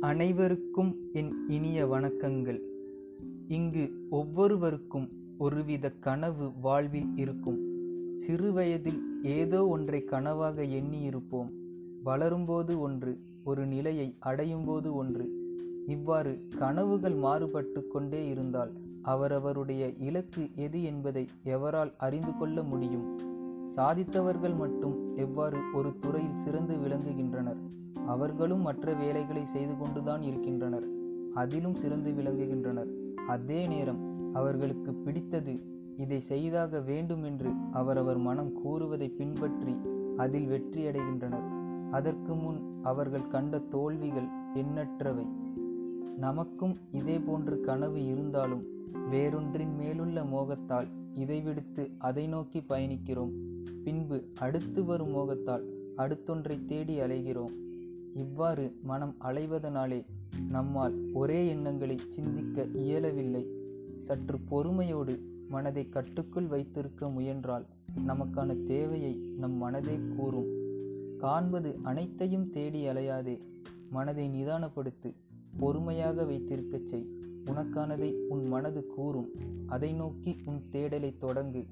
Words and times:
அனைவருக்கும் 0.00 0.96
என் 1.12 1.48
இனிய 1.48 1.86
வணக்கங்கள். 1.86 2.60
இங்கு 3.48 3.90
ஒவ்வொருவருக்கும் 4.10 5.08
ஒருவித 5.38 5.90
கனவு 5.90 6.52
வாழ்வில் 6.60 7.16
இருக்கும். 7.16 7.58
சிறுவயதில் 8.14 9.00
ஏதோ 9.22 9.66
ஒன்றை 9.66 10.04
கனவாக 10.10 10.62
எண்ணியிருப்போம். 10.62 11.50
வளரும்போது 12.04 12.78
ஒன்று 12.78 13.20
ஒரு 13.44 13.66
நிலையை 13.66 14.16
அடையும்போது 14.26 14.92
ஒன்று. 14.92 15.30
இவ்வாறு 15.86 16.48
கனவுகள் 16.58 17.14
மாறுபட்டு 17.14 17.86
கொண்டே 17.86 18.28
இருந்தால் 18.28 18.72
அவரவருடைய 19.02 19.92
இலக்கு 19.98 20.48
எது 20.54 20.82
என்பதை 20.82 21.26
எவரால் 21.44 21.92
அறிந்து 21.98 22.36
கொள்ள 22.38 22.62
முடியும்? 22.62 23.35
சாதித்தவர்கள் 23.74 24.56
மட்டும் 24.56 25.16
எவ்வாறு 25.16 25.58
ஒரு 25.74 25.98
துறையில் 25.98 26.36
சிறந்து 26.36 26.76
விளங்குகின்றனர்? 26.76 27.56
அவர்களும் 28.06 28.60
மற்ற 28.60 28.92
வேலைகளை 28.92 29.44
செய்து 29.44 29.78
கொண்டுதான் 29.78 30.22
இருக்கின்றனர். 30.22 30.86
அதிலும் 31.34 31.74
சிறந்து 31.74 32.12
விளங்குகின்றனர். 32.12 33.16
அதே 33.26 33.66
நேரம் 33.66 34.34
அவர்களுக்கு 34.34 34.94
பிடித்தது 34.94 35.60
இதை 35.96 36.20
செய்தாக 36.20 36.80
வேண்டும் 36.80 37.22
என்று 37.22 37.50
அவரவர் 37.72 38.18
மனம் 38.18 38.52
கூறுவதை 38.52 39.08
பின்பற்றி 39.08 39.76
அதில் 40.16 40.48
வெற்றியடைகின்றனர் 40.48 41.54
அதற்கு 41.90 42.34
முன் 42.34 42.78
அவர்கள் 42.82 43.28
கண்ட 43.28 43.58
தோல்விகள் 43.58 44.28
எண்ணற்றவை. 44.54 45.26
நமக்கும் 46.16 46.76
இதே 46.90 47.18
போன்று 47.18 47.60
கனவு 47.60 48.04
இருந்தாலும் 48.04 48.64
வேறொன்றின் 49.10 49.74
மேலுள்ள 49.74 50.22
மோகத்தால் 50.22 50.86
இதை 51.12 51.40
விடுத்து 51.40 51.90
அதை 51.98 52.26
நோக்கி 52.26 52.58
பயணிக்கிறோம். 52.58 53.32
பின்பு 53.84 54.24
அடுத்து 54.38 54.84
வரும் 54.84 55.14
மோகத்தால் 55.14 55.62
அடுத்தொன்றை 55.96 56.64
தேடி 56.64 57.00
அலைகிறோம். 57.00 57.52
இவ்வாறு 58.14 58.76
மனம் 58.82 59.14
அலைவதனாலே 59.20 60.04
நம்மால் 60.48 61.10
ஒரே 61.12 61.48
எண்ணங்களை 61.48 61.96
சிந்திக்க 62.08 62.66
இயலவில்லை. 62.72 63.46
சற்று 63.98 64.38
பொறுமையோடு 64.38 65.18
மனதை 65.48 65.88
கட்டுக்குள் 65.88 66.46
வைத்திருக்க 66.46 67.10
முயன்றால் 67.10 67.66
நமக்கான 68.06 68.62
தேவையை 68.62 69.14
நம் 69.38 69.62
மனதே 69.62 70.00
கூறும். 70.16 70.48
காண்பது 71.18 71.78
அனைத்தையும் 71.82 72.50
தேடி 72.50 72.88
அலையாதே 72.88 73.38
மனதை 73.90 74.28
நிதானப்படுத்து 74.28 75.14
பொறுமையாக 75.58 76.24
வைத்திருக்கச் 76.24 76.84
செய். 76.84 77.06
உனக்கானதை 77.44 78.14
உன் 78.28 78.46
மனது 78.46 78.86
கூறும். 78.86 79.30
அதை 79.66 79.92
நோக்கி 79.92 80.36
உன் 80.44 80.62
தேடலை 80.72 81.14
தொடங்கு. 81.20 81.66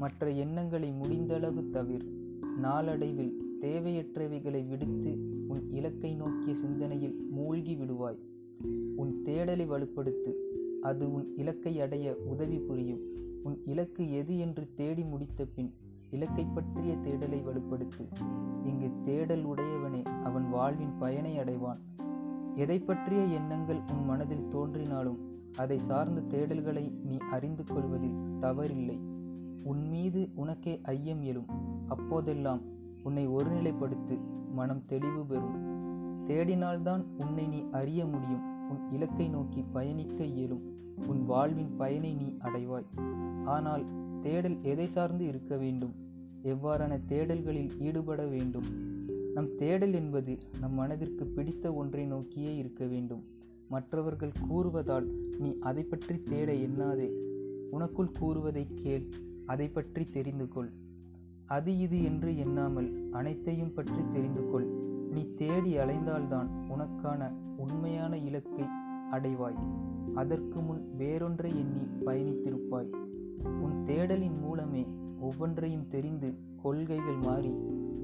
மற்ற 0.00 0.30
எண்ணங்களை 0.30 0.92
முடிந்தளவு 0.92 1.70
தவிர் 1.70 2.04
நாளடைவில் 2.56 3.32
தேவையற்றவைகளை 3.60 4.68
விடுத்து 4.68 5.12
உன் 5.48 5.64
இலக்கை 5.70 6.14
நோக்கிய 6.14 6.54
சிந்தனையில் 6.54 7.16
மூழ்கி 7.30 7.74
விடுவாய். 7.74 8.18
உன் 8.96 9.12
தேடலை 9.24 9.66
வலுப்படுத்து 9.68 10.32
அது 10.82 11.12
உன் 11.12 11.26
இலக்கை 11.36 11.80
அடைய 11.80 12.16
உதவி 12.26 12.58
புரியும். 12.58 13.00
உன் 13.42 13.58
இலக்கு 13.64 14.12
எது 14.12 14.38
என்று 14.38 14.64
தேடி 14.74 15.02
முடித்த 15.02 15.44
பின் 15.44 15.74
இலக்கை 16.10 16.44
பற்றிய 16.44 16.92
தேடலை 16.94 17.42
வலுப்படுத்து. 17.42 18.04
இங்கு 18.64 18.90
தேடல் 19.02 19.46
உடையவனே 19.46 20.02
அவன் 20.24 20.50
வாழ்வின் 20.50 20.98
பயனை 20.98 21.38
அடைவான். 21.38 21.80
எதை 22.56 22.78
பற்றிய 22.78 23.22
எண்ணங்கள் 23.22 23.80
உன் 23.92 24.04
மனதில் 24.04 24.48
தோன்றினாலும் 24.48 25.18
அதை 25.56 25.78
சார்ந்த 25.78 26.36
தேடல்களை 26.36 26.90
நீ 27.04 27.16
அறிந்து 27.30 27.64
கொள்வதில் 27.64 28.20
தவறில்லை. 28.40 28.98
உன் 29.64 29.88
மீது 29.88 30.28
உனக்கே 30.34 30.80
ஐயம் 30.82 31.22
எழும். 31.22 31.46
அப்போதெல்லாம் 31.88 32.60
உன்னை 33.02 33.28
ஒருநிலைப்படுத்து 33.28 34.18
மனம் 34.52 34.84
தெளிவு 34.86 35.26
பெறும். 35.26 35.78
தேடினால்தான் 36.26 37.04
உன்னை 37.18 37.46
நீ 37.46 37.64
அறிய 37.70 38.06
முடியும். 38.06 38.68
உன் 38.70 38.92
இலக்கை 38.92 39.28
நோக்கி 39.28 39.64
பயணிக்க 39.72 40.24
இயலும். 40.24 40.78
உன் 41.06 41.24
வாழ்வின் 41.24 41.76
பயனை 41.76 42.14
நீ 42.14 42.36
அடைவாய். 42.38 42.84
ஆனால் 43.44 43.84
தேடல் 44.20 44.62
எதை 44.62 44.86
சார்ந்து 44.86 45.26
இருக்க 45.26 45.56
வேண்டும்? 45.56 45.94
எவ்வாறான 46.42 47.00
தேடல்களில் 47.08 47.78
ஈடுபட 47.78 48.26
வேண்டும்? 48.26 48.62
நம் 49.34 49.54
தேடல் 49.54 49.92
என்பது 49.92 50.38
நம் 50.60 50.74
மனதிற்கு 50.74 51.26
பிடித்த 51.26 51.74
ஒன்றை 51.74 52.04
நோக்கியே 52.04 52.56
இருக்க 52.56 52.86
வேண்டும். 52.86 53.24
மற்றவர்கள் 53.68 54.32
கூறுவதால் 54.48 55.06
நீ 55.38 55.58
அதை 55.58 55.82
பற்றி 55.82 56.22
தேட 56.22 56.52
எண்ணாதே. 56.52 57.10
உனக்குள் 57.72 58.18
கூறுவதை 58.18 58.66
கேள். 58.74 59.08
அதை 59.52 59.66
பற்றி 59.68 60.04
தெரிந்து 60.16 60.46
கொள் 60.48 60.70
அது 61.46 61.70
இது 61.78 61.98
என்று 62.02 62.30
எண்ணாமல் 62.36 62.88
அனைத்தையும் 63.10 63.74
பற்றி 63.74 64.02
தெரிந்து 64.12 64.42
கொள் 64.50 64.68
நீ 65.14 65.22
தேடி 65.34 65.72
அலைந்தால்தான் 65.82 66.48
உனக்கான 66.74 67.22
உண்மையான 67.56 68.12
இலக்கை 68.28 68.66
அடைவாய். 69.10 69.58
அதற்கு 70.14 70.58
முன் 70.60 70.82
வேறொன்றை 70.98 71.50
எண்ணி 71.62 71.84
பயணித்திருப்பாய். 72.06 72.90
உன் 73.64 73.76
தேடலின் 73.86 74.38
மூலமே 74.40 74.82
ஒவ்வொன்றையும் 75.20 75.88
தெரிந்து 75.88 76.28
கொள்கைகள் 76.62 77.20
மாறி 77.26 77.52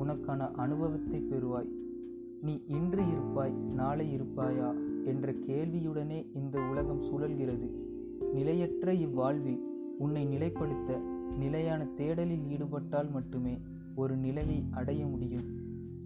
உனக்கான 0.03 0.49
அனுபவத்தை 0.65 1.21
பெறுவாய். 1.31 1.71
நீ 2.41 2.55
இன்று 2.79 3.03
இருப்பாய் 3.13 3.55
நாளை 3.79 4.07
இருப்பாயா 4.17 4.71
என்ற 5.05 5.33
கேள்வியுடனே 5.47 6.21
இந்த 6.41 6.57
உலகம் 6.71 7.05
சுழல்கிறது. 7.09 7.69
நிலையற்ற 8.35 8.93
இவ்வாழ்வில் 9.07 9.63
உன்னை 9.99 10.23
நிலைப்படுத்த 10.27 10.91
நிலையான 11.37 11.87
தேடலில் 11.97 12.49
ஈடுபட்டால் 12.49 13.11
மட்டுமே 13.11 13.59
ஒரு 13.95 14.17
நிலையை 14.17 14.65
அடைய 14.71 15.07
முடியும். 15.07 15.45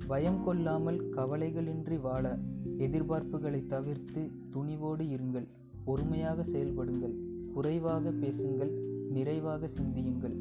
பயம் 0.06 0.44
கொள்ளாமல் 0.44 1.10
கவலைகளின்றி 1.10 2.00
வாழ 2.00 2.38
எதிர்பார்ப்புகளை 2.78 3.66
தவிர்த்து 3.66 4.30
துணிவோடு 4.50 5.04
இருங்கள். 5.04 5.46
பொறுமையாக 5.84 6.42
செயல்படுங்கள். 6.42 7.14
குறைவாக 7.54 8.10
பேசுங்கள். 8.10 8.70
நிறைவாக 9.08 9.68
சிந்தியுங்கள். 9.68 10.34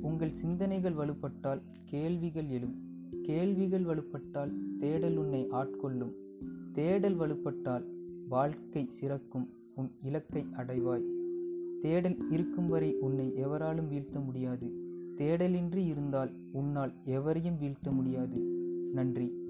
உங்கள் 0.00 0.32
சிந்தனைகள் 0.32 0.92
வலுப்பட்டால் 0.92 1.60
கேள்விகள் 1.84 2.48
எழும். 2.48 2.74
கேள்விகள் 3.22 3.84
வலுப்பட்டால் 3.84 4.52
தேடல் 4.78 5.16
உன்னை 5.16 5.46
ஆட்கொள்ளும். 5.52 6.12
தேடல் 6.72 7.18
வலுப்பட்டால் 7.18 7.84
வாழ்க்கை 8.28 8.88
சிறக்கும். 9.00 9.48
உன் 9.74 9.90
இலக்கை 10.02 10.46
அடைவாய். 10.56 11.15
தேடல் 11.80 12.30
இருக்கும் 12.30 12.68
வரை 12.68 12.96
உன்னை 13.00 13.34
எவராலும் 13.34 13.88
வீழ்த்த 13.88 14.20
முடியாது. 14.20 14.70
தேடலின்றி 15.16 15.86
இருந்தால் 15.86 16.30
உன்னால் 16.52 16.92
எவரையும் 17.04 17.58
வீழ்த்த 17.58 17.90
முடியாது. 17.90 18.36
நன்றி. 18.92 19.45